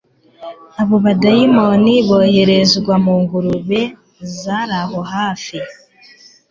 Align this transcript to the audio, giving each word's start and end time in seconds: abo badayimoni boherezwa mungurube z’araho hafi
abo 0.81 0.95
badayimoni 1.05 1.93
boherezwa 2.07 2.93
mungurube 3.05 3.81
z’araho 4.37 4.99
hafi 5.13 5.57